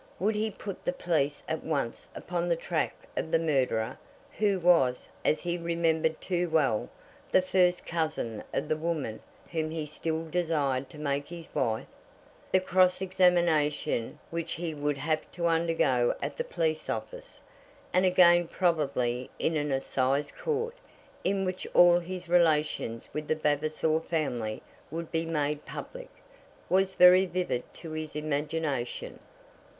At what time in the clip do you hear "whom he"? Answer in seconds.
9.51-9.85